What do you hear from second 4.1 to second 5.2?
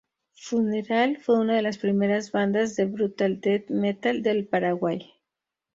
del Paraguay.